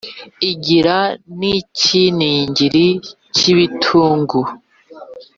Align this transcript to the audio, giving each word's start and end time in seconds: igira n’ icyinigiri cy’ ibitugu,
igira 0.51 0.97
n’ 1.39 1.39
icyinigiri 1.59 2.87
cy’ 3.35 3.43
ibitugu, 3.51 4.39